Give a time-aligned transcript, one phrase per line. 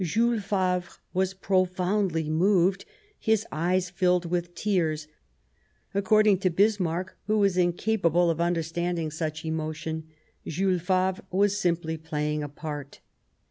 [0.03, 2.85] Jules Favre was profoundly moved;
[3.19, 5.07] his eyes filled with tears;
[5.93, 10.07] according to Bismarck, who was incapable of understanding such emotion,
[10.47, 12.99] Jules Favrc was" simply playing a part."